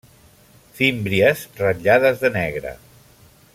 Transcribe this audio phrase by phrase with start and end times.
[0.79, 2.75] Fímbries ratllades de negre.